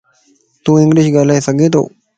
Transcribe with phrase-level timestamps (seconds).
[0.63, 1.81] تون انگلش ڳالھائي سڳي تو؟